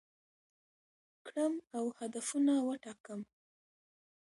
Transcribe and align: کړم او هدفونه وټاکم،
کړم 1.27 1.53
او 1.77 1.85
هدفونه 1.99 2.53
وټاکم، 2.67 3.21